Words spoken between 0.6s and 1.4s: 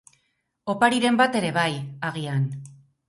Opariren bat